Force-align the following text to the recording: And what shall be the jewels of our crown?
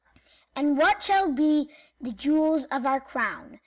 And 0.55 0.79
what 0.79 1.03
shall 1.03 1.31
be 1.31 1.69
the 2.01 2.11
jewels 2.11 2.65
of 2.65 2.87
our 2.87 2.99
crown? 2.99 3.59